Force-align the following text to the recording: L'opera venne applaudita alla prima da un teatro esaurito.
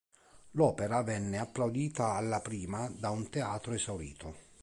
L'opera 0.53 1.03
venne 1.03 1.37
applaudita 1.37 2.13
alla 2.13 2.39
prima 2.41 2.89
da 2.89 3.11
un 3.11 3.29
teatro 3.29 3.73
esaurito. 3.73 4.35